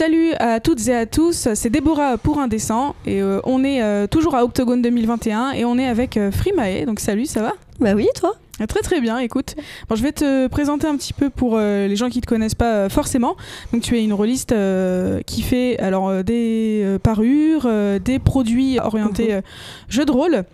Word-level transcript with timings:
salut 0.00 0.32
à 0.38 0.60
toutes 0.60 0.88
et 0.88 0.96
à 0.96 1.04
tous, 1.04 1.48
c'est 1.52 1.68
Déborah 1.68 2.16
pour 2.16 2.38
Indécent 2.38 2.94
et 3.04 3.20
euh, 3.20 3.38
on 3.44 3.62
est 3.62 3.82
euh, 3.82 4.06
toujours 4.06 4.34
à 4.34 4.44
Octogone 4.44 4.80
2021 4.80 5.50
et 5.50 5.66
on 5.66 5.76
est 5.76 5.86
avec 5.86 6.16
euh, 6.16 6.30
Frimae, 6.30 6.86
donc 6.86 7.00
salut, 7.00 7.26
ça 7.26 7.42
va? 7.42 7.52
Bah 7.80 7.92
oui, 7.94 8.08
toi? 8.14 8.32
Ah, 8.62 8.66
Très 8.66 8.80
très 8.80 9.00
bien, 9.00 9.18
écoute. 9.18 9.56
Bon, 9.88 9.96
je 9.96 10.02
vais 10.02 10.12
te 10.12 10.46
présenter 10.48 10.86
un 10.86 10.94
petit 10.96 11.14
peu 11.14 11.30
pour 11.30 11.56
euh, 11.56 11.86
les 11.86 11.96
gens 11.96 12.10
qui 12.10 12.20
te 12.20 12.26
connaissent 12.26 12.54
pas 12.54 12.74
euh, 12.74 12.88
forcément. 12.90 13.36
Donc 13.72 13.80
tu 13.80 13.96
es 13.96 14.04
une 14.04 14.12
rôliste 14.12 14.52
euh, 14.52 15.22
qui 15.22 15.40
fait 15.40 15.78
alors 15.78 16.22
des 16.22 16.98
parures, 17.02 17.66
des 18.04 18.18
produits 18.18 18.78
orientés 18.78 19.40
jeux 19.88 20.04
de 20.04 20.12
rôle. 20.12 20.44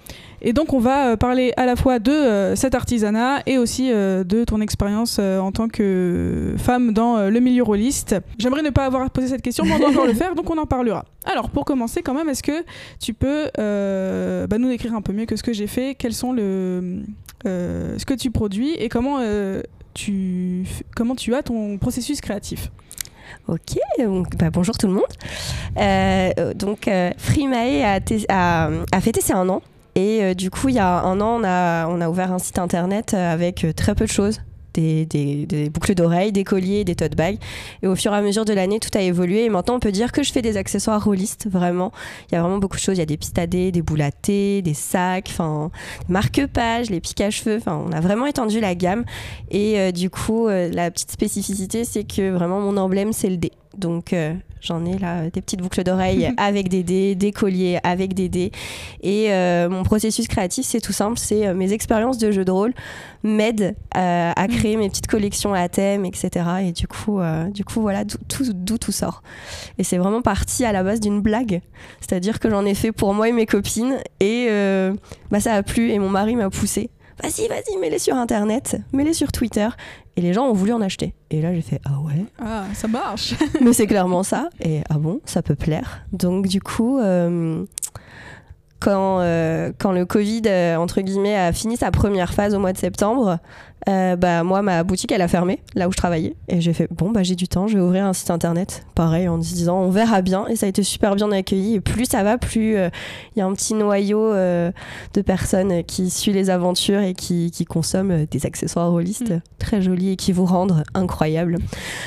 Et 0.42 0.52
donc 0.52 0.72
on 0.72 0.78
va 0.78 1.08
euh, 1.08 1.16
parler 1.16 1.52
à 1.56 1.66
la 1.66 1.76
fois 1.76 1.98
de 1.98 2.10
euh, 2.10 2.56
cet 2.56 2.74
artisanat 2.74 3.40
et 3.46 3.58
aussi 3.58 3.90
euh, 3.90 4.24
de 4.24 4.44
ton 4.44 4.60
expérience 4.60 5.18
en 5.18 5.52
tant 5.52 5.68
que 5.68 6.54
femme 6.58 6.92
dans 6.92 7.28
le 7.28 7.40
milieu 7.40 7.62
rôliste. 7.62 8.16
J'aimerais 8.38 8.62
ne 8.62 8.70
pas 8.70 8.84
avoir 8.84 9.10
posé 9.10 9.28
cette 9.28 9.42
question, 9.42 9.64
mais 9.64 9.72
on 9.72 9.78
doit 9.78 9.90
encore 9.90 10.06
le 10.06 10.14
faire, 10.14 10.34
donc 10.34 10.48
on 10.50 10.58
en 10.58 10.66
parlera. 10.66 11.04
Alors 11.24 11.50
pour 11.50 11.64
commencer 11.64 12.02
quand 12.02 12.14
même, 12.14 12.28
est-ce 12.28 12.42
que 12.42 12.64
tu 13.00 13.14
peux 13.14 13.46
bah, 13.56 14.58
nous 14.58 14.68
décrire 14.68 14.94
un 14.94 15.02
peu 15.02 15.12
mieux 15.12 15.26
que 15.26 15.36
ce 15.36 15.42
que 15.42 15.52
j'ai 15.52 15.66
fait 15.66 15.94
Quels 15.94 16.14
sont 16.14 16.32
le, 16.32 17.02
ce 17.44 18.04
que 18.04 18.14
tu 18.14 18.30
produis 18.30 18.74
et 18.74 18.88
comment, 18.88 19.20
tu, 19.94 20.66
comment 20.94 21.14
tu 21.14 21.34
as 21.34 21.42
ton 21.42 21.78
processus 21.78 22.20
créatif? 22.20 22.70
Ok, 23.48 23.78
bah, 24.38 24.50
bonjour 24.50 24.76
tout 24.76 24.88
le 24.88 24.94
monde. 24.94 26.54
Donc, 26.56 26.88
Freemae 27.18 27.82
a, 27.84 28.00
a, 28.28 28.70
a 28.92 29.00
fêté 29.00 29.20
ses 29.20 29.32
un 29.32 29.48
an. 29.48 29.62
Et 29.96 30.22
euh, 30.22 30.34
du 30.34 30.50
coup, 30.50 30.68
il 30.68 30.74
y 30.74 30.78
a 30.78 31.00
un 31.00 31.20
an, 31.22 31.40
on 31.40 31.44
a, 31.44 31.88
on 31.88 32.00
a 32.02 32.08
ouvert 32.08 32.30
un 32.30 32.38
site 32.38 32.58
internet 32.58 33.14
euh, 33.14 33.32
avec 33.32 33.64
euh, 33.64 33.72
très 33.72 33.94
peu 33.94 34.04
de 34.04 34.10
choses. 34.10 34.40
Des, 34.74 35.06
des- 35.06 35.70
boucles 35.70 35.94
d'oreilles, 35.94 36.32
des 36.32 36.44
colliers, 36.44 36.84
des 36.84 36.94
tote 36.94 37.16
bags. 37.16 37.38
Et 37.82 37.86
au 37.86 37.96
fur 37.96 38.12
et 38.12 38.16
à 38.16 38.20
mesure 38.20 38.44
de 38.44 38.52
l'année, 38.52 38.78
tout 38.78 38.90
a 38.92 39.00
évolué. 39.00 39.46
Et 39.46 39.48
maintenant, 39.48 39.76
on 39.76 39.80
peut 39.80 39.90
dire 39.90 40.12
que 40.12 40.22
je 40.22 40.30
fais 40.30 40.42
des 40.42 40.58
accessoires 40.58 41.02
rôlistes, 41.02 41.48
vraiment. 41.50 41.92
Il 42.28 42.34
y 42.34 42.36
a 42.36 42.42
vraiment 42.42 42.58
beaucoup 42.58 42.76
de 42.76 42.82
choses. 42.82 42.96
Il 42.96 43.00
y 43.00 43.02
a 43.02 43.06
des 43.06 43.16
pistes 43.16 43.38
à 43.38 43.46
dés, 43.46 43.72
des 43.72 43.80
boules 43.80 44.04
des 44.28 44.74
sacs, 44.74 45.28
enfin, 45.30 45.70
marque-pages, 46.10 46.90
les 46.90 47.00
piques 47.00 47.22
à 47.22 47.30
cheveux. 47.30 47.56
Enfin, 47.56 47.82
on 47.88 47.90
a 47.92 48.00
vraiment 48.02 48.26
étendu 48.26 48.60
la 48.60 48.74
gamme. 48.74 49.06
Et 49.50 49.92
du 49.92 50.10
coup, 50.10 50.48
la 50.48 50.90
petite 50.90 51.10
spécificité, 51.10 51.84
c'est 51.84 52.04
que 52.04 52.30
vraiment 52.32 52.60
mon 52.60 52.76
emblème, 52.76 53.14
c'est 53.14 53.30
le 53.30 53.38
dé. 53.38 53.52
Donc, 53.78 54.14
j'en 54.60 54.84
ai 54.84 54.98
là 54.98 55.28
des 55.30 55.40
petites 55.40 55.60
boucles 55.60 55.82
d'oreilles 55.82 56.32
avec 56.36 56.68
des 56.68 56.82
dés, 56.82 57.14
des 57.14 57.32
colliers 57.32 57.78
avec 57.82 58.14
des 58.14 58.28
dés. 58.28 58.52
Et 59.02 59.32
euh, 59.32 59.68
mon 59.68 59.82
processus 59.82 60.28
créatif, 60.28 60.66
c'est 60.66 60.80
tout 60.80 60.92
simple 60.92 61.18
c'est 61.18 61.46
euh, 61.46 61.54
mes 61.54 61.72
expériences 61.72 62.18
de 62.18 62.30
jeux 62.30 62.44
de 62.44 62.50
rôle 62.50 62.74
m'aident 63.22 63.74
euh, 63.96 64.32
à 64.34 64.48
créer 64.48 64.76
mes 64.76 64.88
petites 64.88 65.06
collections 65.06 65.54
à 65.54 65.68
thème, 65.68 66.04
etc. 66.04 66.46
Et 66.62 66.72
du 66.72 66.86
coup, 66.86 67.20
du 67.50 67.64
coup 67.64 67.80
voilà 67.80 68.04
d'où 68.04 68.18
tout, 68.28 68.78
tout 68.78 68.92
sort. 68.92 69.22
Et 69.78 69.84
c'est 69.84 69.98
vraiment 69.98 70.22
parti 70.22 70.64
à 70.64 70.72
la 70.72 70.82
base 70.82 71.00
d'une 71.00 71.20
blague. 71.20 71.60
C'est-à-dire 72.00 72.38
que 72.38 72.48
j'en 72.48 72.64
ai 72.64 72.74
fait 72.74 72.92
pour 72.92 73.14
moi 73.14 73.28
et 73.28 73.32
mes 73.32 73.46
copines. 73.46 73.96
Et 74.20 74.48
bah, 75.30 75.40
ça 75.40 75.54
a 75.54 75.62
plu. 75.62 75.90
Et 75.90 75.98
mon 75.98 76.08
mari 76.08 76.36
m'a 76.36 76.50
poussé. 76.50 76.90
Vas-y, 77.22 77.48
vas-y, 77.48 77.76
mets-les 77.80 77.98
sur 77.98 78.14
Internet, 78.14 78.76
mets-les 78.92 79.14
sur 79.14 79.32
Twitter. 79.32 79.68
Et 80.16 80.20
les 80.22 80.32
gens 80.32 80.46
ont 80.46 80.52
voulu 80.52 80.72
en 80.72 80.80
acheter. 80.80 81.14
Et 81.30 81.42
là, 81.42 81.54
j'ai 81.54 81.60
fait 81.62 81.80
Ah 81.84 81.98
ouais 82.00 82.24
Ah, 82.38 82.64
ça 82.74 82.88
marche 82.88 83.34
mais 83.60 83.72
c'est 83.72 83.86
clairement 83.86 84.22
ça. 84.22 84.48
Et 84.60 84.80
ah 84.88 84.98
bon, 84.98 85.20
ça 85.24 85.42
peut 85.42 85.54
plaire. 85.54 86.04
Donc 86.12 86.46
du 86.46 86.60
coup, 86.60 86.98
euh, 86.98 87.64
quand, 88.80 89.20
euh, 89.20 89.72
quand 89.78 89.92
le 89.92 90.04
Covid, 90.04 90.42
euh, 90.46 90.76
entre 90.76 91.00
guillemets, 91.00 91.36
a 91.36 91.52
fini 91.52 91.76
sa 91.76 91.90
première 91.90 92.32
phase 92.32 92.54
au 92.54 92.58
mois 92.58 92.72
de 92.72 92.78
septembre, 92.78 93.38
euh, 93.88 94.16
bah, 94.16 94.42
moi, 94.42 94.62
ma 94.62 94.82
boutique, 94.82 95.12
elle 95.12 95.22
a 95.22 95.28
fermé, 95.28 95.60
là 95.74 95.88
où 95.88 95.92
je 95.92 95.96
travaillais. 95.96 96.34
Et 96.48 96.60
j'ai 96.60 96.72
fait, 96.72 96.88
bon, 96.90 97.10
bah, 97.10 97.22
j'ai 97.22 97.36
du 97.36 97.46
temps, 97.46 97.68
je 97.68 97.76
vais 97.76 97.82
ouvrir 97.82 98.04
un 98.04 98.12
site 98.12 98.30
internet. 98.30 98.84
Pareil, 98.94 99.28
en 99.28 99.40
se 99.40 99.54
disant, 99.54 99.80
on 99.80 99.90
verra 99.90 100.22
bien. 100.22 100.46
Et 100.48 100.56
ça 100.56 100.66
a 100.66 100.68
été 100.68 100.82
super 100.82 101.14
bien 101.14 101.30
accueilli. 101.30 101.74
Et 101.74 101.80
plus 101.80 102.06
ça 102.06 102.22
va, 102.22 102.38
plus 102.38 102.72
il 102.72 103.38
y 103.38 103.40
a 103.40 103.46
un 103.46 103.52
petit 103.52 103.74
noyau 103.74 104.32
de 104.32 105.22
personnes 105.24 105.84
qui 105.84 106.10
suivent 106.10 106.34
les 106.34 106.50
aventures 106.50 107.00
et 107.00 107.14
qui, 107.14 107.50
qui 107.50 107.64
consomment 107.64 108.26
des 108.26 108.46
accessoires 108.46 108.90
rôlistes 108.90 109.26
Mm. 109.30 109.40
très 109.58 109.82
jolis 109.82 110.10
et 110.10 110.16
qui 110.16 110.32
vous 110.32 110.44
rendent 110.44 110.84
incroyables. 110.94 111.58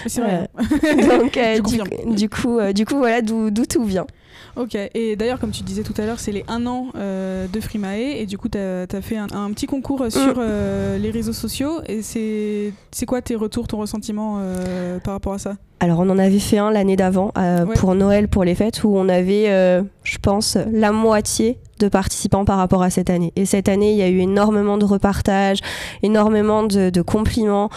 C'est 0.08 0.22
vrai. 0.22 0.50
Donc, 0.58 1.40
du, 2.16 2.30
coup, 2.30 2.60
du 2.74 2.86
coup, 2.86 2.98
voilà 2.98 3.22
d'où 3.22 3.50
tout 3.52 3.84
vient. 3.84 4.08
Ok, 4.56 4.76
et 4.76 5.16
d'ailleurs, 5.16 5.40
comme 5.40 5.52
tu 5.52 5.64
disais 5.64 5.84
tout 5.84 5.94
à 5.98 6.06
l'heure, 6.06 6.20
c'est 6.20 6.32
les 6.32 6.44
1 6.48 6.66
an 6.66 6.88
euh, 6.96 7.48
de 7.48 7.60
Frimae, 7.60 7.98
et 8.18 8.26
du 8.26 8.38
coup, 8.38 8.50
tu 8.50 8.58
as, 8.58 8.88
fait 9.02 9.18
un, 9.18 9.28
un 9.34 9.52
petit 9.52 9.68
concours 9.68 10.04
Mm. 10.04 10.10
sur 10.10 10.34
euh, 10.38 10.98
les 10.98 11.12
réseaux 11.12 11.34
sociaux, 11.34 11.82
et 11.88 12.02
c'est 12.02 12.74
c'est 12.92 13.06
quoi 13.06 13.22
tes 13.22 13.36
retours, 13.36 13.68
ton 13.68 13.78
ressentiment 13.78 14.38
euh, 14.40 15.00
par 15.00 15.14
rapport 15.14 15.34
à 15.34 15.40
ça? 15.40 15.56
Alors, 15.82 16.00
on 16.00 16.10
en 16.10 16.18
avait 16.20 16.40
fait 16.40 16.58
un 16.58 16.72
l'année 16.72 16.96
d'avant 16.98 17.32
euh, 17.38 17.66
Ouais. 17.66 17.74
pour 17.76 17.96
Noël, 17.96 18.28
pour 18.28 18.44
les 18.44 18.54
fêtes, 18.56 18.84
où 18.84 18.98
on 18.98 19.08
avait, 19.08 19.46
euh, 19.50 19.82
je 20.04 20.18
pense, 20.18 20.58
la 20.72 20.92
moitié 20.92 21.58
de 21.80 21.88
participants 21.88 22.44
par 22.44 22.58
rapport 22.58 22.84
à 22.84 22.90
cette 22.90 23.10
année. 23.10 23.32
Et 23.38 23.46
cette 23.46 23.70
année, 23.70 23.92
il 23.94 23.98
y 23.98 24.02
a 24.02 24.10
eu 24.10 24.20
énormément 24.20 24.78
de 24.78 24.84
repartages, 24.84 25.60
énormément 26.04 26.64
de, 26.64 26.90
de 26.90 27.02
compliments, 27.02 27.70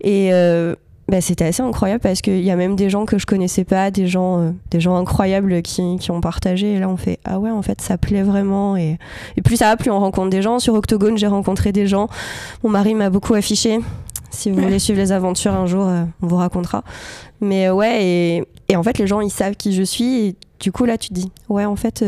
et 0.00 0.32
euh, 0.32 0.74
bah, 1.10 1.20
c'était 1.20 1.44
assez 1.44 1.62
incroyable 1.62 2.00
parce 2.00 2.22
qu'il 2.22 2.40
y 2.42 2.50
a 2.50 2.56
même 2.56 2.76
des 2.76 2.88
gens 2.88 3.04
que 3.04 3.18
je 3.18 3.26
connaissais 3.26 3.64
pas, 3.64 3.90
des 3.90 4.06
gens, 4.06 4.38
euh, 4.40 4.50
des 4.70 4.80
gens 4.80 4.96
incroyables 4.96 5.60
qui, 5.60 5.96
qui 5.98 6.10
ont 6.12 6.20
partagé. 6.20 6.74
Et 6.74 6.78
là, 6.78 6.88
on 6.88 6.96
fait 6.96 7.18
ah 7.24 7.38
ouais, 7.40 7.50
en 7.50 7.62
fait, 7.62 7.80
ça 7.80 7.98
plaît 7.98 8.22
vraiment. 8.22 8.76
Et, 8.76 8.96
et 9.36 9.42
plus 9.42 9.56
ça 9.56 9.66
va, 9.70 9.76
plus 9.76 9.90
on 9.90 9.98
rencontre 9.98 10.30
des 10.30 10.40
gens. 10.40 10.58
Sur 10.60 10.74
Octogone, 10.74 11.18
j'ai 11.18 11.26
rencontré 11.26 11.72
des 11.72 11.86
gens. 11.86 12.08
Mon 12.62 12.70
mari 12.70 12.94
m'a 12.94 13.10
beaucoup 13.10 13.34
affiché. 13.34 13.80
Si 14.30 14.50
vous 14.50 14.58
Ouais. 14.58 14.62
voulez 14.62 14.78
suivre 14.78 14.98
les 15.00 15.10
aventures 15.10 15.52
un 15.54 15.66
jour, 15.66 15.86
euh, 15.88 16.04
on 16.22 16.28
vous 16.28 16.36
racontera. 16.36 16.84
Mais 17.40 17.66
euh, 17.66 17.74
ouais, 17.74 18.04
et, 18.04 18.44
et 18.68 18.76
en 18.76 18.82
fait, 18.84 18.96
les 18.98 19.08
gens, 19.08 19.20
ils 19.20 19.30
savent 19.30 19.56
qui 19.56 19.72
je 19.72 19.82
suis. 19.82 20.26
Et 20.26 20.36
du 20.60 20.70
coup, 20.70 20.84
là, 20.84 20.96
tu 20.96 21.08
te 21.08 21.14
dis, 21.14 21.32
ouais, 21.48 21.64
en 21.64 21.74
fait, 21.74 22.04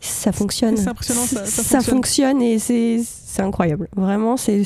ça 0.00 0.32
fonctionne. 0.32 0.76
C'est 0.76 0.88
impressionnant, 0.88 1.22
ça- 1.22 1.46
ça 1.46 1.62
ça 1.62 1.62
fonctionne. 1.80 1.94
fonctionne 1.96 2.42
et 2.42 2.58
c'est 2.58 3.42
incroyable. 3.42 3.88
Vraiment, 3.96 4.36
c'est 4.36 4.62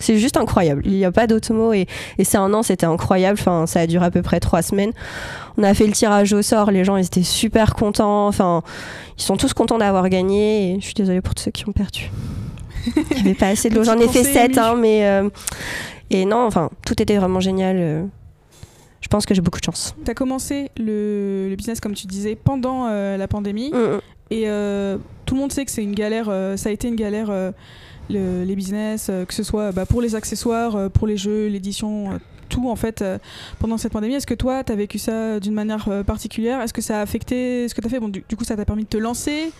c'est 0.00 0.18
juste 0.18 0.36
incroyable. 0.36 0.82
Il 0.84 0.92
n'y 0.92 1.04
a 1.04 1.12
pas 1.12 1.26
d'autre 1.28 1.52
mot. 1.54 1.72
Et, 1.72 1.86
et 2.18 2.24
c'est 2.24 2.38
un 2.38 2.52
an, 2.52 2.62
c'était 2.64 2.86
incroyable. 2.86 3.38
Enfin, 3.40 3.66
ça 3.66 3.80
a 3.80 3.86
duré 3.86 4.04
à 4.06 4.10
peu 4.10 4.22
près 4.22 4.40
trois 4.40 4.62
semaines. 4.62 4.92
On 5.56 5.62
a 5.62 5.72
fait 5.74 5.86
le 5.86 5.92
tirage 5.92 6.32
au 6.32 6.42
sort. 6.42 6.70
Les 6.72 6.84
gens, 6.84 6.96
ils 6.96 7.04
étaient 7.06 7.22
super 7.22 7.74
contents. 7.74 8.26
Enfin, 8.26 8.62
ils 9.18 9.22
sont 9.22 9.36
tous 9.36 9.52
contents 9.54 9.78
d'avoir 9.78 10.08
gagné. 10.08 10.72
Et 10.72 10.80
je 10.80 10.84
suis 10.86 10.94
désolée 10.94 11.20
pour 11.20 11.34
tous 11.36 11.44
ceux 11.44 11.50
qui 11.52 11.68
ont 11.68 11.72
perdu. 11.72 12.10
Il 12.86 13.14
n'y 13.16 13.20
avait 13.20 13.34
pas 13.34 13.48
assez 13.48 13.68
de 13.70 13.74
l'eau. 13.76 13.84
J'en 13.84 13.98
ai 13.98 14.08
fait 14.08 14.24
sept, 14.24 14.58
hein, 14.58 14.74
mais. 14.76 15.06
euh, 15.06 15.28
et 16.10 16.24
non, 16.24 16.44
enfin, 16.46 16.70
tout 16.84 17.00
était 17.00 17.16
vraiment 17.18 17.38
génial. 17.40 17.76
euh. 17.78 18.02
Je 19.00 19.08
pense 19.08 19.24
que 19.26 19.34
j'ai 19.34 19.40
beaucoup 19.40 19.58
de 19.60 19.64
chance. 19.64 19.94
Tu 20.04 20.10
as 20.10 20.14
commencé 20.14 20.70
le, 20.78 21.48
le 21.48 21.56
business, 21.56 21.80
comme 21.80 21.94
tu 21.94 22.06
disais, 22.06 22.36
pendant 22.36 22.86
euh, 22.88 23.16
la 23.16 23.28
pandémie, 23.28 23.70
Mm, 23.72 23.76
mm. 23.96 24.00
et 24.30 24.42
euh, 24.46 24.98
tout 25.24 25.34
le 25.34 25.40
monde 25.40 25.52
sait 25.52 25.64
que 25.64 25.70
c'est 25.70 25.82
une 25.82 25.94
galère, 25.94 26.26
euh, 26.28 26.56
ça 26.56 26.68
a 26.68 26.72
été 26.72 26.86
une 26.88 26.96
galère, 26.96 27.28
euh, 27.30 27.50
le- 28.10 28.44
les 28.44 28.56
business, 28.56 29.06
euh, 29.08 29.24
que 29.24 29.32
ce 29.34 29.42
soit 29.42 29.72
bah, 29.72 29.86
pour 29.86 30.02
les 30.02 30.14
accessoires, 30.14 30.76
euh, 30.76 30.88
pour 30.88 31.06
les 31.06 31.16
jeux, 31.16 31.46
l'édition. 31.48 32.12
euh, 32.12 32.18
tout 32.48 32.68
en 32.68 32.74
fait 32.74 33.04
pendant 33.60 33.78
cette 33.78 33.92
pandémie. 33.92 34.14
Est-ce 34.14 34.26
que 34.26 34.34
toi, 34.34 34.64
tu 34.64 34.72
as 34.72 34.74
vécu 34.74 34.98
ça 34.98 35.38
d'une 35.38 35.54
manière 35.54 35.88
particulière? 36.04 36.60
Est-ce 36.60 36.72
que 36.72 36.82
ça 36.82 36.98
a 36.98 37.00
affecté 37.00 37.68
ce 37.68 37.74
que 37.76 37.80
tu 37.80 37.86
as 37.86 37.90
fait? 37.90 38.00
Bon, 38.00 38.08
du, 38.08 38.24
du 38.28 38.34
coup, 38.36 38.42
ça 38.42 38.56
t'a 38.56 38.64
permis 38.64 38.82
de 38.82 38.88
te 38.88 38.96
lancer 38.96 39.52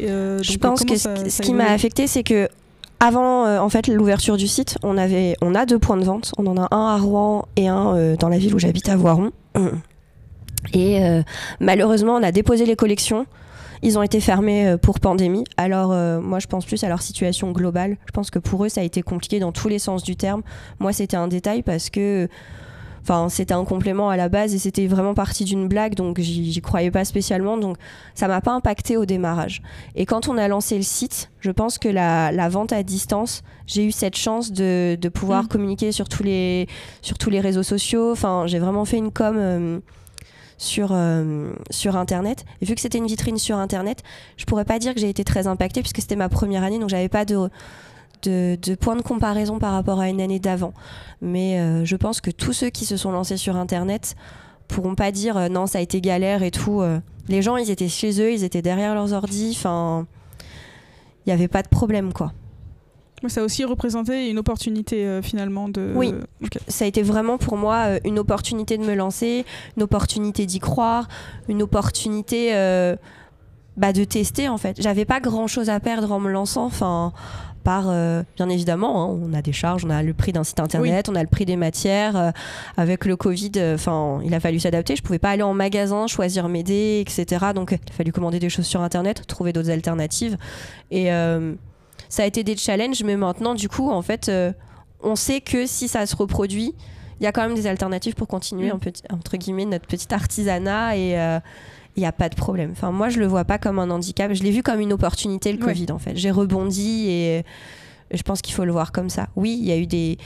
euh, 0.00 0.38
Je 0.40 0.56
pense 0.56 0.84
que 0.84 0.94
ça- 0.94 1.16
ce 1.24 1.28
ça 1.28 1.42
qui 1.42 1.52
m'a 1.52 1.72
affecté, 1.72 2.06
c'est 2.06 2.22
que 2.22 2.48
avant 3.00 3.46
euh, 3.46 3.58
en 3.58 3.68
fait 3.68 3.88
l'ouverture 3.88 4.36
du 4.36 4.46
site, 4.46 4.78
on 4.84 4.96
avait, 4.96 5.34
on 5.42 5.56
a 5.56 5.66
deux 5.66 5.80
points 5.80 5.96
de 5.96 6.04
vente. 6.04 6.32
On 6.38 6.46
en 6.46 6.56
a 6.56 6.68
un 6.72 6.94
à 6.94 6.98
Rouen 6.98 7.46
et 7.56 7.66
un 7.66 7.96
euh, 7.96 8.16
dans 8.16 8.28
la 8.28 8.38
ville 8.38 8.54
où 8.54 8.60
j'habite 8.60 8.88
à 8.88 8.96
Voiron. 8.96 9.32
Et 10.72 11.02
euh, 11.04 11.22
malheureusement, 11.58 12.14
on 12.14 12.22
a 12.22 12.30
déposé 12.32 12.64
les 12.64 12.76
collections. 12.76 13.26
Ils 13.82 13.98
ont 13.98 14.02
été 14.02 14.20
fermés 14.20 14.68
euh, 14.68 14.76
pour 14.76 15.00
pandémie. 15.00 15.44
Alors 15.56 15.92
euh, 15.92 16.20
moi, 16.20 16.38
je 16.38 16.46
pense 16.46 16.66
plus 16.66 16.82
à 16.84 16.88
leur 16.88 17.02
situation 17.02 17.52
globale. 17.52 17.96
Je 18.06 18.12
pense 18.12 18.30
que 18.30 18.38
pour 18.38 18.64
eux, 18.64 18.68
ça 18.68 18.80
a 18.80 18.84
été 18.84 19.02
compliqué 19.02 19.40
dans 19.40 19.52
tous 19.52 19.68
les 19.68 19.78
sens 19.78 20.02
du 20.02 20.16
terme. 20.16 20.42
Moi, 20.78 20.92
c'était 20.92 21.16
un 21.16 21.28
détail 21.28 21.62
parce 21.62 21.90
que 21.90 22.28
Enfin, 23.02 23.30
c'était 23.30 23.54
un 23.54 23.64
complément 23.64 24.10
à 24.10 24.18
la 24.18 24.28
base 24.28 24.54
et 24.54 24.58
c'était 24.58 24.86
vraiment 24.86 25.14
parti 25.14 25.44
d'une 25.44 25.68
blague, 25.68 25.94
donc 25.94 26.20
j'y 26.20 26.60
croyais 26.60 26.90
pas 26.90 27.06
spécialement, 27.06 27.56
donc 27.56 27.78
ça 28.14 28.28
m'a 28.28 28.42
pas 28.42 28.52
impacté 28.52 28.98
au 28.98 29.06
démarrage. 29.06 29.62
Et 29.94 30.04
quand 30.04 30.28
on 30.28 30.36
a 30.36 30.46
lancé 30.48 30.76
le 30.76 30.82
site, 30.82 31.30
je 31.40 31.50
pense 31.50 31.78
que 31.78 31.88
la, 31.88 32.30
la 32.30 32.50
vente 32.50 32.74
à 32.74 32.82
distance, 32.82 33.42
j'ai 33.66 33.86
eu 33.86 33.90
cette 33.90 34.16
chance 34.16 34.52
de, 34.52 34.98
de 35.00 35.08
pouvoir 35.08 35.44
Mm. 35.44 35.48
communiquer 35.48 35.92
sur 35.92 36.10
tous, 36.10 36.22
les, 36.22 36.68
sur 37.00 37.16
tous 37.16 37.30
les 37.30 37.40
réseaux 37.40 37.62
sociaux. 37.62 38.12
Enfin, 38.12 38.44
j'ai 38.46 38.58
vraiment 38.58 38.84
fait 38.84 38.98
une 38.98 39.10
com 39.12 39.34
euh, 39.38 39.80
sur, 40.60 40.90
euh, 40.92 41.52
sur 41.70 41.96
Internet. 41.96 42.44
Et 42.60 42.66
vu 42.66 42.74
que 42.74 42.82
c'était 42.82 42.98
une 42.98 43.06
vitrine 43.06 43.38
sur 43.38 43.56
Internet, 43.56 44.02
je 44.36 44.44
pourrais 44.44 44.66
pas 44.66 44.78
dire 44.78 44.94
que 44.94 45.00
j'ai 45.00 45.08
été 45.08 45.24
très 45.24 45.46
impactée 45.46 45.80
puisque 45.80 46.02
c'était 46.02 46.16
ma 46.16 46.28
première 46.28 46.62
année, 46.62 46.78
donc 46.78 46.90
j'avais 46.90 47.08
pas 47.08 47.24
de, 47.24 47.48
de, 48.22 48.58
de 48.60 48.74
point 48.74 48.94
de 48.94 49.00
comparaison 49.00 49.58
par 49.58 49.72
rapport 49.72 50.00
à 50.00 50.10
une 50.10 50.20
année 50.20 50.38
d'avant. 50.38 50.74
Mais 51.22 51.58
euh, 51.58 51.86
je 51.86 51.96
pense 51.96 52.20
que 52.20 52.30
tous 52.30 52.52
ceux 52.52 52.68
qui 52.68 52.84
se 52.84 52.98
sont 52.98 53.10
lancés 53.10 53.38
sur 53.38 53.56
Internet 53.56 54.16
pourront 54.68 54.94
pas 54.94 55.10
dire 55.12 55.38
euh, 55.38 55.48
non, 55.48 55.66
ça 55.66 55.78
a 55.78 55.80
été 55.80 56.02
galère 56.02 56.42
et 56.42 56.50
tout. 56.50 56.82
les 57.28 57.40
gens, 57.40 57.56
ils 57.56 57.70
étaient 57.70 57.88
chez 57.88 58.20
eux, 58.20 58.30
ils 58.30 58.44
étaient 58.44 58.62
derrière 58.62 58.94
leurs 58.94 59.14
ordis. 59.14 59.56
Enfin, 59.56 60.06
il 61.24 61.30
n'y 61.30 61.32
avait 61.32 61.48
pas 61.48 61.62
de 61.62 61.68
problème, 61.68 62.12
quoi. 62.12 62.32
Ça 63.28 63.42
a 63.42 63.44
aussi 63.44 63.64
représenté 63.64 64.30
une 64.30 64.38
opportunité 64.38 65.06
euh, 65.06 65.22
finalement 65.22 65.68
de. 65.68 65.92
Oui. 65.94 66.14
Ça 66.68 66.84
a 66.84 66.88
été 66.88 67.02
vraiment 67.02 67.36
pour 67.36 67.56
moi 67.56 67.84
euh, 67.86 67.98
une 68.04 68.18
opportunité 68.18 68.78
de 68.78 68.84
me 68.84 68.94
lancer, 68.94 69.44
une 69.76 69.82
opportunité 69.82 70.46
d'y 70.46 70.58
croire, 70.58 71.08
une 71.48 71.62
opportunité 71.62 72.54
euh, 72.54 72.96
bah, 73.76 73.92
de 73.92 74.04
tester 74.04 74.48
en 74.48 74.56
fait. 74.56 74.80
J'avais 74.80 75.04
pas 75.04 75.20
grand 75.20 75.46
chose 75.46 75.68
à 75.68 75.80
perdre 75.80 76.12
en 76.12 76.20
me 76.20 76.30
lançant. 76.30 76.64
Enfin, 76.64 77.12
par 77.62 77.92
bien 78.36 78.48
évidemment, 78.48 79.04
hein, 79.04 79.18
on 79.22 79.34
a 79.34 79.42
des 79.42 79.52
charges, 79.52 79.84
on 79.84 79.90
a 79.90 80.02
le 80.02 80.14
prix 80.14 80.32
d'un 80.32 80.44
site 80.44 80.60
internet, 80.60 81.10
on 81.10 81.14
a 81.14 81.20
le 81.20 81.28
prix 81.28 81.44
des 81.44 81.56
matières. 81.56 82.32
avec 82.78 83.04
le 83.04 83.16
Covid, 83.16 83.52
enfin, 83.74 84.20
il 84.24 84.32
a 84.32 84.40
fallu 84.40 84.58
s'adapter. 84.58 84.96
Je 84.96 85.02
pouvais 85.02 85.18
pas 85.18 85.28
aller 85.28 85.42
en 85.42 85.52
magasin, 85.52 86.06
choisir 86.06 86.48
mes 86.48 86.62
dés, 86.62 87.04
etc. 87.06 87.48
Donc, 87.54 87.72
il 87.72 87.92
a 87.92 87.94
fallu 87.94 88.12
commander 88.12 88.38
des 88.38 88.48
choses 88.48 88.64
sur 88.64 88.80
internet, 88.80 89.26
trouver 89.26 89.52
d'autres 89.52 89.70
alternatives. 89.70 90.38
Et 90.90 91.10
ça 92.10 92.24
a 92.24 92.26
été 92.26 92.44
des 92.44 92.56
challenges, 92.56 93.02
mais 93.04 93.16
maintenant, 93.16 93.54
du 93.54 93.68
coup, 93.68 93.88
en 93.88 94.02
fait, 94.02 94.28
euh, 94.28 94.52
on 95.02 95.16
sait 95.16 95.40
que 95.40 95.64
si 95.64 95.88
ça 95.88 96.04
se 96.04 96.14
reproduit, 96.16 96.74
il 97.20 97.24
y 97.24 97.26
a 97.26 97.32
quand 97.32 97.42
même 97.42 97.54
des 97.54 97.66
alternatives 97.66 98.14
pour 98.14 98.26
continuer, 98.26 98.70
mm. 98.70 98.80
entre 99.12 99.36
guillemets, 99.36 99.64
notre 99.64 99.86
petit 99.86 100.12
artisanat 100.12 100.96
et 100.96 101.10
il 101.10 101.14
euh, 101.14 101.38
n'y 101.96 102.04
a 102.04 102.12
pas 102.12 102.28
de 102.28 102.34
problème. 102.34 102.72
Enfin, 102.72 102.90
moi, 102.90 103.10
je 103.10 103.20
le 103.20 103.26
vois 103.26 103.44
pas 103.44 103.58
comme 103.58 103.78
un 103.78 103.90
handicap. 103.90 104.32
Je 104.32 104.42
l'ai 104.42 104.50
vu 104.50 104.62
comme 104.62 104.80
une 104.80 104.92
opportunité, 104.92 105.52
le 105.52 105.58
Covid, 105.58 105.92
en 105.92 105.98
fait. 105.98 106.16
J'ai 106.16 106.32
rebondi 106.32 107.08
et 107.08 107.44
je 108.12 108.22
pense 108.22 108.42
qu'il 108.42 108.54
faut 108.54 108.64
le 108.64 108.72
voir 108.72 108.92
comme 108.92 109.10
ça. 109.10 109.28
Oui, 109.36 109.56
il 109.60 109.66
y 109.66 109.72
a 109.72 109.76
eu 109.76 109.86
des, 109.86 110.18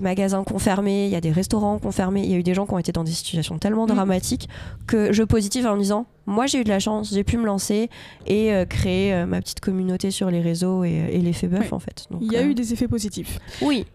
magasins 0.00 0.44
confirmés, 0.44 1.06
il 1.06 1.10
y 1.10 1.16
a 1.16 1.20
des 1.20 1.32
restaurants 1.32 1.78
confirmés, 1.78 2.22
il 2.22 2.30
y 2.30 2.34
a 2.34 2.38
eu 2.38 2.42
des 2.42 2.54
gens 2.54 2.66
qui 2.66 2.74
ont 2.74 2.78
été 2.78 2.92
dans 2.92 3.04
des 3.04 3.12
situations 3.12 3.58
tellement 3.58 3.84
mm. 3.84 3.90
dramatiques 3.90 4.48
que 4.86 5.12
je 5.12 5.22
positive 5.22 5.66
en 5.66 5.74
me 5.74 5.80
disant 5.80 6.06
moi 6.26 6.46
j'ai 6.46 6.60
eu 6.60 6.64
de 6.64 6.68
la 6.68 6.80
chance, 6.80 7.12
j'ai 7.12 7.24
pu 7.24 7.36
me 7.36 7.46
lancer 7.46 7.88
et 8.26 8.52
euh, 8.52 8.64
créer 8.64 9.14
euh, 9.14 9.26
ma 9.26 9.40
petite 9.40 9.60
communauté 9.60 10.10
sur 10.10 10.30
les 10.30 10.40
réseaux 10.40 10.84
et, 10.84 11.08
et 11.12 11.18
l'effet 11.18 11.46
bœuf 11.46 11.72
en 11.72 11.78
fait. 11.78 12.06
il 12.20 12.32
y 12.32 12.36
a 12.36 12.42
eu 12.42 12.50
euh, 12.50 12.54
des 12.54 12.72
effets 12.72 12.88
positifs. 12.88 13.38
Oui. 13.62 13.86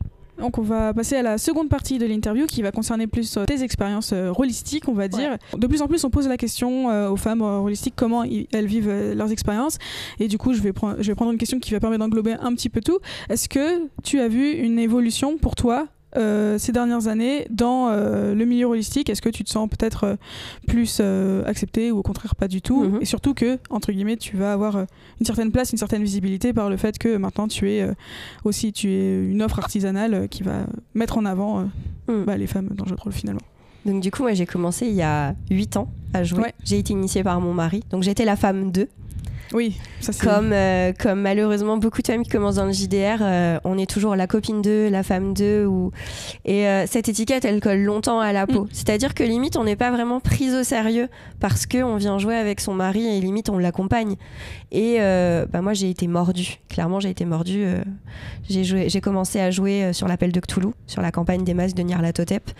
Donc 0.42 0.58
on 0.58 0.64
va 0.64 0.94
passer 0.94 1.16
à 1.16 1.22
la 1.22 1.38
seconde 1.38 1.70
partie 1.70 2.00
de 2.00 2.06
l'interview 2.06 2.48
qui 2.48 2.64
va 2.64 2.72
concerner 2.72 3.06
plus 3.06 3.38
euh, 3.38 3.46
tes 3.46 3.62
expériences 3.62 4.12
euh, 4.12 4.34
holistiques, 4.36 4.88
on 4.88 4.94
va 4.94 5.08
dire. 5.08 5.38
De 5.56 5.68
plus 5.68 5.82
en 5.82 5.88
plus, 5.88 6.04
on 6.04 6.10
pose 6.10 6.28
la 6.28 6.38
question 6.38 6.90
euh, 6.90 7.10
aux 7.10 7.16
femmes 7.16 7.42
holistiques 7.42 7.94
comment 7.96 8.24
elles 8.24 8.66
vivent 8.66 9.14
leurs 9.16 9.32
expériences. 9.32 9.78
Et 10.20 10.28
du 10.28 10.38
coup, 10.38 10.54
je 10.54 10.62
vais, 10.62 10.74
je 11.00 11.08
vais 11.08 11.16
prendre 11.16 11.32
une 11.32 11.38
question 11.38 11.60
qui 11.60 11.72
va 11.72 11.80
permettre 11.80 12.04
d'englober 12.04 12.34
un 12.40 12.54
petit 12.56 12.70
peu 12.70 12.82
tout. 12.82 13.00
Est-ce 13.30 13.48
que 13.48 13.88
tu 14.04 14.20
as 14.20 14.28
vu 14.28 14.52
une 14.52 14.80
évolution 14.80 15.38
pour 15.38 15.56
toi 15.56 15.88
euh, 16.18 16.58
ces 16.58 16.72
dernières 16.72 17.08
années 17.08 17.48
dans 17.50 17.90
euh, 17.90 18.34
le 18.34 18.46
milieu 18.46 18.66
holistique? 18.66 19.10
Est-ce 19.10 19.22
que 19.22 19.30
tu 19.30 19.44
te 19.44 19.50
sens 19.50 19.70
peut-être 19.70 20.04
euh, 20.04 20.16
plus 20.68 21.02
accepté 21.46 21.92
ou 21.92 22.00
au 22.00 22.04
contraire 22.04 22.36
pas 22.36 22.48
du 22.48 22.62
tout? 22.62 22.84
Mhm. 22.84 23.00
Et 23.02 23.06
surtout 23.06 23.34
que, 23.34 23.60
entre 23.70 23.92
guillemets, 23.92 24.18
tu 24.18 24.38
vas 24.38 24.54
avoir 24.54 24.76
une 24.78 25.26
certaine 25.26 25.52
place, 25.52 25.72
une 25.72 25.78
certaine 25.78 26.04
visibilité 26.04 26.54
par 26.54 26.70
le 26.70 26.78
fait 26.78 26.98
que 26.98 27.18
maintenant 27.18 27.48
tu 27.48 27.70
es 27.72 27.88
aussi 28.44 28.74
tu 28.74 28.90
es 28.90 29.26
une 29.26 29.42
offre 29.42 29.60
artisanale 29.60 30.28
qui 30.30 30.44
va 30.44 30.66
mettre 30.94 31.18
en 31.18 31.26
avant 31.26 31.70
mhm. 32.08 32.26
bah, 32.26 32.38
les 32.38 32.48
femmes 32.48 32.70
dans 32.72 32.86
le 32.86 32.96
rôle 32.96 33.14
finalement. 33.14 33.42
Donc 33.86 34.02
du 34.02 34.12
coup, 34.12 34.22
moi 34.22 34.34
j'ai 34.34 34.46
commencé 34.46 34.88
il 34.88 34.94
y 34.94 35.02
a 35.02 35.36
8 35.50 35.78
ans 35.78 35.90
à 36.14 36.24
jouer. 36.24 36.54
J'ai 36.64 36.78
été 36.78 36.94
initiée 36.94 37.24
par 37.24 37.40
mon 37.42 37.54
mari. 37.54 37.84
Donc 37.90 38.04
j'étais 38.04 38.26
la 38.26 38.36
femme 38.36 38.72
2. 38.72 38.88
Oui, 39.54 39.78
ça 40.00 40.14
c'est. 40.14 40.24
Comme, 40.24 40.52
euh, 40.54 40.94
comme 40.98 41.22
malheureusement 41.22 41.78
beaucoup 41.78 42.02
de 42.02 42.08
femmes 42.08 42.24
qui 42.24 42.30
commencent 42.30 42.56
dans 42.56 42.66
le 42.66 42.72
JDR, 42.72 43.18
euh, 43.22 43.60
on 43.64 43.78
est 43.78 43.90
toujours 43.90 44.16
la 44.16 44.28
copine 44.28 44.62
d'eux, 44.62 44.90
la 44.90 45.04
femme 45.04 45.34
d'eux. 45.34 45.66
Ou... 45.66 45.92
Et 46.46 46.68
euh, 46.68 46.86
cette 46.88 47.10
étiquette, 47.10 47.44
elle 47.44 47.60
colle 47.60 47.82
longtemps 47.82 48.20
à 48.20 48.32
la 48.32 48.48
peau. 48.48 48.64
Mm. 48.64 48.70
C'est-à-dire 48.72 49.14
que 49.14 49.24
limite, 49.24 49.58
on 49.58 49.64
n'est 49.64 49.76
pas 49.76 49.92
vraiment 49.92 50.20
prise 50.20 50.56
au 50.56 50.64
sérieux 50.64 51.10
parce 51.40 51.66
qu'on 51.66 51.98
vient 51.98 52.18
jouer 52.18 52.36
avec 52.36 52.62
son 52.62 52.74
mari 52.74 53.06
et 53.06 53.20
limite, 53.20 53.50
on 53.50 53.58
l'accompagne. 53.58 54.16
Et 54.72 55.00
bah, 55.00 55.62
moi, 55.62 55.74
j'ai 55.74 55.90
été 55.90 56.08
mordue. 56.08 56.60
Clairement, 56.70 57.02
j'ai 57.02 57.10
été 57.10 57.26
mordue. 57.26 57.66
j'ai 58.50 59.02
commencé 59.02 59.40
à 59.40 59.52
jouer 59.52 59.92
sur 59.92 60.08
l'appel 60.08 60.32
de 60.32 60.40
Cthulhu, 60.40 60.70
sur 60.88 61.02
la 61.02 61.12
campagne 61.12 61.44
des 61.44 61.54
masques 61.54 61.76
de 61.76 61.84
Nyarlathotep. 61.84 62.52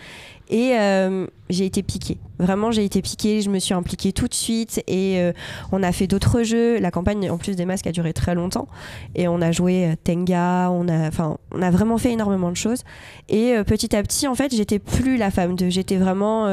Et 0.52 0.76
euh, 0.78 1.26
j'ai 1.48 1.64
été 1.64 1.82
piquée. 1.82 2.18
Vraiment, 2.38 2.70
j'ai 2.70 2.84
été 2.84 3.00
piquée. 3.00 3.40
Je 3.40 3.48
me 3.48 3.58
suis 3.58 3.72
impliquée 3.72 4.12
tout 4.12 4.28
de 4.28 4.34
suite. 4.34 4.84
Et 4.86 5.18
euh, 5.18 5.32
on 5.72 5.82
a 5.82 5.92
fait 5.92 6.06
d'autres 6.06 6.42
jeux. 6.42 6.78
La 6.78 6.90
campagne, 6.90 7.30
en 7.30 7.38
plus 7.38 7.56
des 7.56 7.64
masques, 7.64 7.86
a 7.86 7.92
duré 7.92 8.12
très 8.12 8.34
longtemps. 8.34 8.68
Et 9.14 9.28
on 9.28 9.40
a 9.40 9.50
joué 9.50 9.86
euh, 9.86 9.94
Tenga. 10.04 10.70
On 10.70 10.88
a, 10.88 11.08
enfin, 11.08 11.38
on 11.52 11.62
a 11.62 11.70
vraiment 11.70 11.96
fait 11.96 12.12
énormément 12.12 12.50
de 12.50 12.56
choses. 12.56 12.82
Et 13.30 13.54
petit 13.66 13.96
à 13.96 14.02
petit, 14.02 14.28
en 14.28 14.34
fait, 14.34 14.54
j'étais 14.54 14.78
plus 14.78 15.16
la 15.16 15.30
femme 15.30 15.56
de. 15.56 15.70
J'étais 15.70 15.96
vraiment 15.96 16.46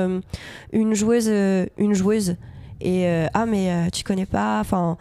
une 0.72 0.94
joueuse, 0.94 1.28
une 1.78 1.94
joueuse. 1.94 2.38
Et 2.80 3.06
ah, 3.34 3.46
mais 3.46 3.90
tu 3.92 4.06
connais 4.06 4.26
pas. 4.26 4.62
Enfin. 4.62 4.98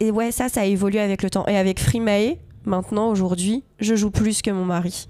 Et 0.00 0.10
ouais, 0.10 0.32
ça, 0.32 0.48
ça 0.48 0.62
a 0.62 0.64
évolué 0.64 0.98
avec 0.98 1.22
le 1.22 1.30
temps. 1.30 1.46
Et 1.46 1.56
avec 1.56 1.78
Freemae, 1.78 2.38
maintenant, 2.66 3.08
aujourd'hui, 3.08 3.62
je 3.80 3.94
joue 3.94 4.10
plus 4.10 4.42
que 4.42 4.50
mon 4.50 4.64
mari. 4.64 5.08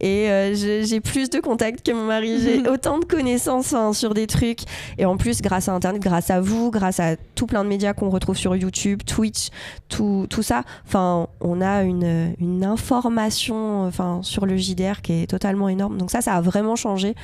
Et 0.00 0.30
euh, 0.30 0.54
j'ai 0.54 1.00
plus 1.00 1.30
de 1.30 1.40
contacts 1.40 1.84
que 1.84 1.92
mon 1.92 2.06
mari. 2.06 2.40
J'ai 2.40 2.68
autant 2.68 2.98
de 2.98 3.04
connaissances 3.04 3.72
hein, 3.72 3.92
sur 3.92 4.14
des 4.14 4.26
trucs. 4.26 4.60
Et 4.98 5.04
en 5.04 5.16
plus, 5.16 5.40
grâce 5.42 5.68
à 5.68 5.72
Internet, 5.72 6.02
grâce 6.02 6.30
à 6.30 6.40
vous, 6.40 6.70
grâce 6.70 7.00
à 7.00 7.16
tout 7.34 7.46
plein 7.46 7.64
de 7.64 7.68
médias 7.68 7.94
qu'on 7.94 8.10
retrouve 8.10 8.36
sur 8.36 8.54
YouTube, 8.56 9.02
Twitch, 9.04 9.48
tout, 9.88 10.26
tout 10.28 10.42
ça, 10.42 10.62
enfin, 10.86 11.28
on 11.40 11.60
a 11.60 11.82
une, 11.82 12.34
une 12.40 12.64
information 12.64 13.86
enfin, 13.86 14.20
sur 14.22 14.46
le 14.46 14.56
JDR 14.56 15.02
qui 15.02 15.22
est 15.22 15.26
totalement 15.26 15.68
énorme. 15.68 15.96
Donc 15.98 16.10
ça, 16.10 16.20
ça 16.20 16.34
a 16.34 16.40
vraiment 16.40 16.76
changé. 16.76 17.14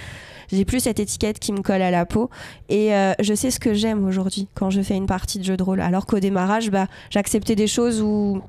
J'ai 0.52 0.67
plus 0.67 0.81
cette 0.81 1.00
étiquette 1.00 1.38
qui 1.38 1.52
me 1.52 1.62
colle 1.62 1.82
à 1.82 1.90
la 1.90 2.05
peau. 2.05 2.28
Et 2.69 2.94
euh, 2.94 3.14
je 3.20 3.35
sais 3.35 3.50
ce 3.50 3.58
que 3.58 3.73
j'aime 3.73 4.06
aujourd'hui 4.06 4.49
quand 4.55 4.70
je 4.70 4.82
fais 4.82 4.96
une 4.96 5.06
partie 5.06 5.38
de 5.38 5.44
jeu 5.44 5.56
de 5.56 5.62
rôle. 5.62 5.81
Alors 5.81 6.06
qu'au 6.06 6.20
démarrage, 6.20 6.70
bah, 6.70 6.87
j'acceptais 7.11 7.56
des 7.56 7.67
choses 7.67 8.02
où 8.02 8.43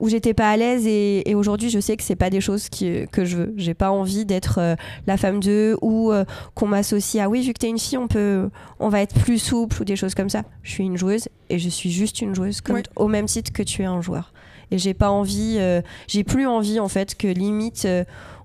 où 0.00 0.08
j'étais 0.08 0.34
pas 0.34 0.50
à 0.50 0.56
l'aise 0.56 0.86
et, 0.86 1.34
aujourd'hui 1.34 1.70
je 1.70 1.78
sais 1.78 1.96
que 1.96 2.02
c'est 2.02 2.16
pas 2.16 2.30
des 2.30 2.40
choses 2.40 2.68
qui, 2.68 3.06
que 3.12 3.24
je 3.24 3.36
veux. 3.36 3.54
J'ai 3.56 3.74
pas 3.74 3.90
envie 3.90 4.24
d'être 4.24 4.58
euh, 4.58 4.74
la 5.06 5.16
femme 5.16 5.40
d'eux 5.40 5.76
ou 5.80 6.10
euh, 6.10 6.24
qu'on 6.54 6.66
m'associe 6.66 7.22
à 7.22 7.28
oui 7.28 7.42
vu 7.42 7.52
que 7.52 7.58
t'es 7.58 7.68
une 7.68 7.78
fille 7.78 7.98
on 7.98 8.08
peut 8.08 8.50
on 8.78 8.88
va 8.88 9.00
être 9.00 9.14
plus 9.14 9.38
souple 9.38 9.82
ou 9.82 9.84
des 9.84 9.96
choses 9.96 10.14
comme 10.14 10.30
ça. 10.30 10.42
Je 10.62 10.72
suis 10.72 10.84
une 10.84 10.96
joueuse 10.96 11.28
et 11.48 11.58
je 11.58 11.68
suis 11.68 11.90
juste 11.90 12.20
une 12.20 12.34
joueuse 12.34 12.60
comme, 12.60 12.82
au 12.96 13.06
même 13.06 13.26
titre 13.26 13.52
que 13.52 13.62
tu 13.62 13.82
es 13.82 13.86
un 13.86 14.00
joueur. 14.00 14.32
Et 14.72 14.78
j'ai 14.78 14.94
pas 14.94 15.10
envie, 15.10 15.56
euh, 15.58 15.82
j'ai 16.06 16.24
plus 16.24 16.46
envie 16.46 16.80
en 16.80 16.88
fait 16.88 17.16
que 17.16 17.28
limite 17.28 17.86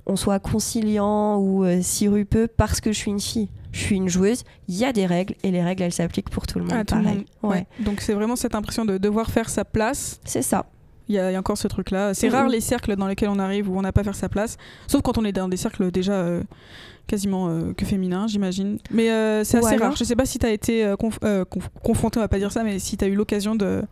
on 0.06 0.16
soit 0.16 0.40
conciliant 0.40 1.38
ou 1.38 1.66
sirupeux 1.82 2.48
parce 2.48 2.82
que 2.82 2.92
je 2.92 2.98
suis 2.98 3.12
une 3.12 3.20
fille 3.20 3.50
je 3.76 3.82
suis 3.82 3.98
une 3.98 4.08
joueuse, 4.08 4.44
il 4.70 4.76
y 4.76 4.86
a 4.86 4.94
des 4.94 5.06
règles 5.06 5.36
et 5.44 5.52
les 5.52 5.62
règles 5.62 5.84
elles 5.84 5.92
s'appliquent 5.92 6.30
pour 6.30 6.48
tout 6.48 6.60
le 6.60 6.66
monde. 6.66 6.86
pareil. 6.86 7.26
Ouais. 7.44 7.68
Donc 7.82 8.00
c'est 8.00 8.14
vraiment 8.14 8.38
cette 8.38 8.56
impression 8.56 8.86
de 8.86 8.98
devoir 8.98 9.30
faire 9.30 9.50
sa 9.50 9.66
place. 9.66 10.22
C'est 10.24 10.42
ça. 10.42 10.66
Il 11.08 11.16
y, 11.16 11.20
a 11.20 11.38
encore 11.38 11.58
ce 11.58 11.68
truc-là. 11.68 12.14
C'est 12.14 12.30
rare 12.30 12.50
les 12.50 12.62
cercles 12.62 12.96
dans 12.96 13.08
lesquels 13.08 13.30
on 13.30 13.38
arrive 13.38 13.70
où 13.70 13.78
on 13.78 13.82
n'a 13.82 13.92
pas 13.92 14.04
faire 14.04 14.16
sa 14.16 14.30
place, 14.30 14.58
sauf 14.88 15.02
quand 15.02 15.18
on 15.18 15.26
est 15.26 15.32
dans 15.32 15.48
des 15.48 15.58
cercles 15.58 15.92
déjà 15.92 16.14
euh, 16.14 16.42
quasiment 17.06 17.48
euh, 17.48 17.74
que 17.74 17.86
féminins, 17.86 18.26
j'imagine. 18.28 18.80
Mais 18.90 19.12
euh, 19.12 19.44
c'est 19.44 19.58
assez 19.58 19.76
rare. 19.76 19.96
Je 19.96 20.04
sais 20.04 20.16
pas 20.16 20.26
si 20.26 20.40
tu 20.40 20.46
as 20.46 20.52
été 20.52 20.94
confronté, 21.84 22.18
on 22.18 22.22
va 22.22 22.28
pas 22.28 22.40
dire 22.40 22.52
ça, 22.52 22.64
mais 22.64 22.80
si 22.80 22.98
tu 22.98 23.06
as 23.06 23.08
eu 23.08 23.16
l'occasion 23.16 23.56
de, 23.56 23.84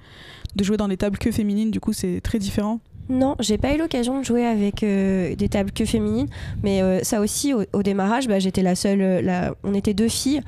de, 0.55 0.63
jouer 0.63 0.77
dans 0.77 0.87
des 0.87 0.97
tables 0.97 1.19
que 1.19 1.31
féminines, 1.31 1.69
du 1.69 1.79
coup 1.79 1.93
c'est 1.93 2.19
très 2.21 2.39
différent. 2.39 2.79
Non, 3.09 3.35
j'ai 3.39 3.57
pas 3.57 3.75
eu 3.75 3.77
l'occasion 3.77 4.19
de 4.19 4.25
jouer 4.25 4.45
avec 4.45 4.79
des 4.79 5.49
tables 5.51 5.71
que 5.71 5.85
féminines, 5.85 6.29
mais 6.63 7.03
ça 7.03 7.19
aussi 7.19 7.53
au, 7.53 7.83
démarrage, 7.83 8.27
bah, 8.27 8.39
j'étais 8.39 8.63
la 8.63 8.75
seule. 8.75 9.23
La... 9.23 9.53
On 9.63 9.73
était 9.75 9.93
deux 9.93 10.07
filles 10.07 10.41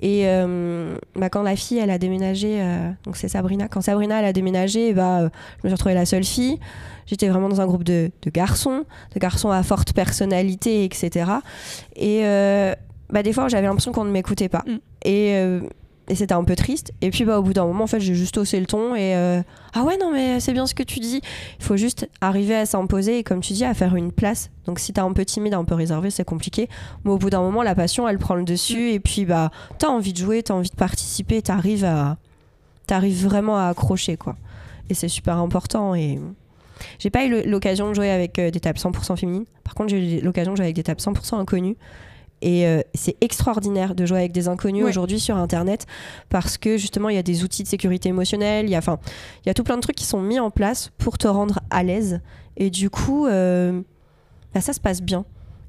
et 0.00 0.22
euh, 0.24 0.96
bah, 1.14 1.28
quand 1.28 1.42
la 1.42 1.56
fille, 1.56 1.78
elle 1.78 1.90
a 1.90 1.98
déménagé, 1.98 2.56
euh, 2.60 2.90
donc 3.04 3.16
c'est 3.16 3.28
Sabrina, 3.28 3.68
quand 3.68 3.82
Sabrina, 3.82 4.20
elle 4.20 4.24
a 4.24 4.32
déménagé, 4.32 4.94
bah, 4.94 5.20
euh, 5.20 5.28
je 5.58 5.66
me 5.66 5.68
suis 5.68 5.74
retrouvée 5.74 5.94
la 5.94 6.06
seule 6.06 6.24
fille. 6.24 6.58
J'étais 7.06 7.28
vraiment 7.28 7.50
dans 7.50 7.60
un 7.60 7.66
groupe 7.66 7.84
de, 7.84 8.10
de, 8.22 8.30
garçons, 8.30 8.84
de 9.14 9.20
garçons 9.20 9.50
à 9.50 9.62
forte 9.62 9.92
personnalité, 9.92 10.84
etc. 10.84 11.30
Et 11.96 12.22
bah, 13.10 13.22
des 13.22 13.32
fois, 13.32 13.48
j'avais 13.48 13.66
l'impression 13.66 13.92
qu'on 13.92 14.04
ne 14.04 14.12
m'écoutait 14.12 14.48
pas. 14.48 14.62
Mm. 14.66 14.78
Et 15.04 15.60
et 16.10 16.16
c'était 16.16 16.34
un 16.34 16.42
peu 16.42 16.56
triste. 16.56 16.92
Et 17.00 17.10
puis 17.10 17.24
bah, 17.24 17.38
au 17.38 17.42
bout 17.42 17.52
d'un 17.52 17.64
moment, 17.64 17.84
en 17.84 17.86
fait, 17.86 18.00
j'ai 18.00 18.14
juste 18.14 18.36
haussé 18.36 18.58
le 18.58 18.66
ton 18.66 18.96
et 18.96 19.14
euh, 19.14 19.42
ah 19.74 19.84
ouais, 19.84 19.96
non, 19.96 20.10
mais 20.12 20.40
c'est 20.40 20.52
bien 20.52 20.66
ce 20.66 20.74
que 20.74 20.82
tu 20.82 20.98
dis. 20.98 21.20
Il 21.60 21.64
faut 21.64 21.76
juste 21.76 22.08
arriver 22.20 22.56
à 22.56 22.66
s'imposer 22.66 23.18
et, 23.18 23.22
comme 23.22 23.40
tu 23.40 23.52
dis, 23.52 23.64
à 23.64 23.74
faire 23.74 23.94
une 23.94 24.10
place. 24.10 24.50
Donc 24.66 24.80
si 24.80 24.92
t'es 24.92 25.00
un 25.00 25.12
peu 25.12 25.24
timide, 25.24 25.54
un 25.54 25.64
peu 25.64 25.76
réservé, 25.76 26.10
c'est 26.10 26.24
compliqué. 26.24 26.68
Mais 27.04 27.12
au 27.12 27.16
bout 27.16 27.30
d'un 27.30 27.40
moment, 27.40 27.62
la 27.62 27.76
passion, 27.76 28.08
elle 28.08 28.18
prend 28.18 28.34
le 28.34 28.42
dessus. 28.42 28.90
Et 28.90 28.98
puis 28.98 29.24
bah, 29.24 29.50
t'as 29.78 29.88
envie 29.88 30.12
de 30.12 30.18
jouer, 30.18 30.42
t'as 30.42 30.54
envie 30.54 30.70
de 30.70 30.76
participer, 30.76 31.40
t'arrives 31.42 31.84
à. 31.84 32.18
T'arrives 32.88 33.24
vraiment 33.24 33.56
à 33.56 33.66
accrocher, 33.66 34.16
quoi. 34.16 34.36
Et 34.90 34.94
c'est 34.94 35.08
super 35.08 35.36
important. 35.36 35.94
Et. 35.94 36.18
J'ai 36.98 37.10
pas 37.10 37.24
eu 37.24 37.46
l'occasion 37.46 37.90
de 37.90 37.94
jouer 37.94 38.10
avec 38.10 38.38
euh, 38.38 38.50
des 38.50 38.58
tables 38.58 38.78
100% 38.78 39.16
féminines. 39.16 39.44
Par 39.64 39.74
contre, 39.74 39.90
j'ai 39.90 40.18
eu 40.18 40.20
l'occasion 40.22 40.52
de 40.52 40.56
jouer 40.56 40.64
avec 40.64 40.76
des 40.76 40.82
tables 40.82 41.00
100% 41.00 41.36
inconnues. 41.36 41.76
Et 42.42 42.66
euh, 42.66 42.80
c'est 42.94 43.16
extraordinaire 43.20 43.94
de 43.94 44.06
jouer 44.06 44.18
avec 44.18 44.32
des 44.32 44.48
inconnus 44.48 44.84
aujourd'hui 44.84 45.20
sur 45.20 45.36
Internet 45.36 45.86
parce 46.28 46.56
que 46.56 46.76
justement, 46.76 47.08
il 47.08 47.16
y 47.16 47.18
a 47.18 47.22
des 47.22 47.44
outils 47.44 47.62
de 47.62 47.68
sécurité 47.68 48.08
émotionnelle, 48.08 48.66
il 48.66 48.70
y, 48.70 48.76
a, 48.76 48.80
il 48.80 49.46
y 49.46 49.50
a 49.50 49.54
tout 49.54 49.64
plein 49.64 49.76
de 49.76 49.82
trucs 49.82 49.96
qui 49.96 50.06
sont 50.06 50.20
mis 50.20 50.38
en 50.38 50.50
place 50.50 50.90
pour 50.98 51.18
te 51.18 51.28
rendre 51.28 51.60
à 51.70 51.82
l'aise. 51.82 52.20
Et 52.56 52.70
du 52.70 52.90
coup, 52.90 53.26
euh, 53.26 53.80
bah, 54.54 54.60
ça 54.60 54.72
se 54.72 54.80
passe 54.80 55.02
bien. 55.02 55.24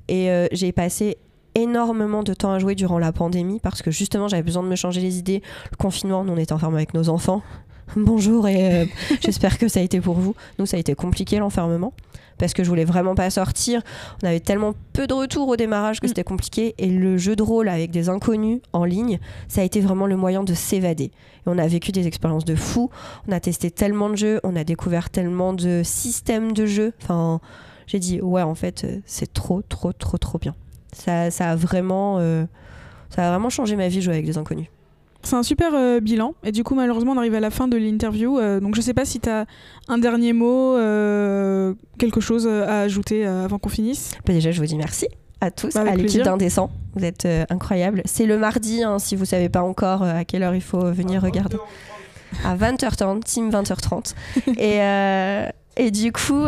Et 0.07 0.29
euh, 0.29 0.47
j'ai 0.51 0.71
passé 0.71 1.17
énormément 1.55 2.23
de 2.23 2.33
temps 2.33 2.51
à 2.51 2.59
jouer 2.59 2.75
durant 2.75 2.99
la 2.99 3.11
pandémie 3.11 3.59
parce 3.59 3.81
que 3.81 3.91
justement, 3.91 4.27
j'avais 4.27 4.43
besoin 4.43 4.63
de 4.63 4.69
me 4.69 4.75
changer 4.75 5.01
les 5.01 5.17
idées. 5.17 5.41
Le 5.71 5.77
confinement, 5.77 6.23
nous, 6.23 6.33
on 6.33 6.37
était 6.37 6.53
enfermés 6.53 6.77
avec 6.77 6.93
nos 6.93 7.09
enfants. 7.09 7.41
Bonjour 7.95 8.47
et 8.47 8.89
j'espère 9.21 9.57
que 9.57 9.67
ça 9.67 9.79
a 9.79 9.83
été 9.83 10.01
pour 10.01 10.15
vous. 10.15 10.35
Nous, 10.59 10.65
ça 10.65 10.77
a 10.77 10.79
été 10.79 10.95
compliqué 10.95 11.39
l'enfermement 11.39 11.93
parce 12.37 12.53
que 12.53 12.63
je 12.63 12.69
voulais 12.69 12.85
vraiment 12.85 13.13
pas 13.13 13.29
sortir. 13.29 13.81
On 14.23 14.27
avait 14.27 14.39
tellement 14.39 14.73
peu 14.93 15.05
de 15.05 15.13
retours 15.13 15.47
au 15.47 15.55
démarrage 15.55 15.99
que 15.99 16.07
mm. 16.07 16.09
c'était 16.09 16.23
compliqué. 16.23 16.73
Et 16.79 16.87
le 16.87 17.17
jeu 17.17 17.35
de 17.35 17.43
rôle 17.43 17.69
avec 17.69 17.91
des 17.91 18.09
inconnus 18.09 18.61
en 18.73 18.83
ligne, 18.83 19.19
ça 19.47 19.61
a 19.61 19.63
été 19.63 19.79
vraiment 19.79 20.07
le 20.07 20.17
moyen 20.17 20.43
de 20.43 20.53
s'évader. 20.53 21.05
Et 21.05 21.11
on 21.45 21.57
a 21.57 21.67
vécu 21.67 21.91
des 21.91 22.07
expériences 22.07 22.45
de 22.45 22.55
fou. 22.55 22.89
On 23.27 23.31
a 23.31 23.39
testé 23.39 23.69
tellement 23.69 24.09
de 24.09 24.15
jeux, 24.15 24.39
on 24.43 24.55
a 24.55 24.63
découvert 24.63 25.11
tellement 25.11 25.53
de 25.53 25.81
systèmes 25.83 26.53
de 26.53 26.65
jeux. 26.65 26.93
Enfin, 27.03 27.39
j'ai 27.85 27.99
dit 27.99 28.21
ouais, 28.21 28.41
en 28.41 28.55
fait, 28.55 28.85
euh, 28.85 28.99
c'est 29.05 29.31
trop, 29.31 29.61
trop, 29.61 29.93
trop, 29.93 30.17
trop 30.17 30.39
bien. 30.39 30.55
Ça, 30.93 31.29
ça 31.29 31.51
a 31.51 31.55
vraiment, 31.55 32.17
euh, 32.19 32.45
ça 33.09 33.27
a 33.27 33.29
vraiment 33.29 33.49
changé 33.49 33.75
ma 33.75 33.87
vie 33.87 34.01
jouer 34.01 34.15
avec 34.15 34.25
des 34.25 34.37
inconnus. 34.37 34.67
C'est 35.23 35.35
un 35.35 35.43
super 35.43 35.73
euh, 35.73 35.99
bilan. 35.99 36.33
Et 36.43 36.51
du 36.51 36.63
coup, 36.63 36.75
malheureusement, 36.75 37.13
on 37.13 37.17
arrive 37.17 37.35
à 37.35 37.39
la 37.39 37.51
fin 37.51 37.67
de 37.67 37.77
l'interview. 37.77 38.39
Euh, 38.39 38.59
donc, 38.59 38.75
je 38.75 38.81
sais 38.81 38.93
pas 38.93 39.05
si 39.05 39.19
tu 39.19 39.29
as 39.29 39.45
un 39.87 39.97
dernier 39.97 40.33
mot, 40.33 40.75
euh, 40.75 41.73
quelque 41.97 42.21
chose 42.21 42.47
à 42.47 42.81
ajouter 42.81 43.25
avant 43.25 43.59
qu'on 43.59 43.69
finisse. 43.69 44.11
Bah, 44.25 44.33
déjà, 44.33 44.51
je 44.51 44.59
vous 44.59 44.65
dis 44.65 44.77
merci 44.77 45.07
à 45.39 45.51
tous, 45.51 45.73
bah, 45.73 45.81
à 45.87 45.95
l'équipe 45.95 46.21
d'Indécent. 46.21 46.71
Vous 46.95 47.05
êtes 47.05 47.27
incroyables. 47.49 48.01
C'est 48.05 48.25
le 48.25 48.37
mardi, 48.37 48.83
hein, 48.83 48.99
si 48.99 49.15
vous 49.15 49.25
savez 49.25 49.49
pas 49.49 49.61
encore 49.61 50.03
à 50.03 50.25
quelle 50.25 50.43
heure 50.43 50.55
il 50.55 50.61
faut 50.61 50.91
venir 50.91 51.21
regarder. 51.21 51.57
À 52.45 52.55
20h30, 52.55 53.23
team 53.23 53.49
20h30. 53.49 54.13
et, 54.57 55.83
et 55.83 55.91
du 55.91 56.11
coup, 56.11 56.45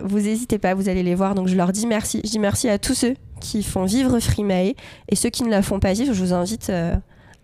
vous 0.00 0.20
n'hésitez 0.20 0.58
pas, 0.58 0.74
vous 0.74 0.88
allez 0.88 1.02
les 1.02 1.14
voir. 1.14 1.34
Donc, 1.34 1.48
je 1.48 1.56
leur 1.56 1.72
dis 1.72 1.86
merci. 1.86 2.20
Je 2.24 2.30
dis 2.30 2.38
merci 2.38 2.68
à 2.68 2.78
tous 2.78 2.94
ceux 2.94 3.14
qui 3.40 3.62
font 3.62 3.84
vivre 3.84 4.18
Freemae 4.18 4.74
et 5.08 5.14
ceux 5.14 5.30
qui 5.30 5.44
ne 5.44 5.50
la 5.50 5.62
font 5.62 5.78
pas 5.78 5.92
vivre. 5.92 6.12
Je 6.12 6.20
vous 6.24 6.32
invite 6.32 6.72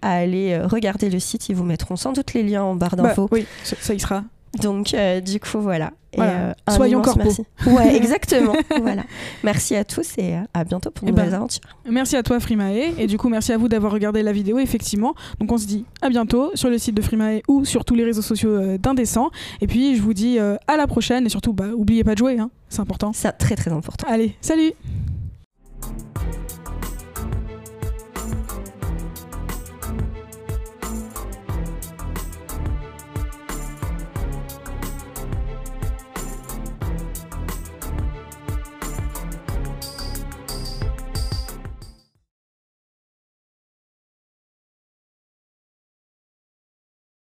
à 0.04 0.12
aller 0.12 0.52
euh, 0.52 0.66
regarder 0.66 1.08
le 1.08 1.18
site. 1.18 1.49
Ils 1.49 1.56
vous 1.56 1.64
mettront 1.64 1.96
sans 1.96 2.12
doute 2.12 2.34
les 2.34 2.42
liens 2.42 2.62
en 2.62 2.76
barre 2.76 2.94
bah, 2.94 3.04
d'infos. 3.04 3.28
oui, 3.32 3.46
ça, 3.64 3.94
y 3.94 3.99
sera. 3.99 4.23
Donc, 4.61 4.94
euh, 4.94 5.20
du 5.20 5.40
coup, 5.40 5.58
voilà. 5.58 5.90
Euh, 6.16 6.52
Soyons 6.68 7.02
corpo. 7.02 7.25
Merci. 7.25 7.44
Ouais, 7.66 7.96
exactement. 7.96 8.54
voilà. 8.80 9.02
Merci 9.42 9.75
à 9.75 9.84
tous 9.84 10.16
et 10.18 10.34
à 10.52 10.62
bientôt 10.62 10.92
pour 10.92 11.06
de 11.06 11.11
eh 11.11 11.12
ben, 11.12 11.23
nouvelles 11.23 11.34
aventures. 11.34 11.62
Merci 11.90 12.14
à 12.16 12.23
toi, 12.23 12.38
Frimae. 12.38 12.92
Et 12.99 13.08
du 13.08 13.18
coup, 13.18 13.28
merci 13.28 13.52
à 13.52 13.56
vous 13.56 13.68
d'avoir 13.68 13.90
regardé 13.90 14.23
la 14.23 14.30
vidéo, 14.30 14.58
effectivement. 14.58 15.14
Donc, 15.40 15.50
on 15.50 15.58
se 15.58 15.66
dit 15.66 15.87
à 16.02 16.11
bientôt 16.11 16.52
sur 16.54 16.68
le 16.68 16.78
site 16.78 16.94
de 16.94 17.02
Frimae 17.02 17.40
ou 17.49 17.64
sur 17.64 17.84
tous 17.84 17.94
les 17.94 18.04
réseaux 18.04 18.23
sociaux 18.23 18.76
d'Indécent. 18.76 19.30
Et 19.61 19.66
puis, 19.66 19.96
je 19.96 20.02
vous 20.02 20.14
dis 20.14 20.38
à 20.38 20.76
la 20.76 20.87
prochaine. 20.87 21.26
Et 21.26 21.30
surtout, 21.30 21.52
bah, 21.52 21.68
oubliez 21.75 22.04
pas 22.04 22.12
de 22.12 22.18
jouer. 22.18 22.38
Hein. 22.38 22.50
C'est 22.68 22.80
important. 22.80 23.12
C'est 23.12 23.32
très, 23.32 23.56
très 23.56 23.73
important. 23.73 24.06
Allez, 24.08 24.37
salut 24.40 24.73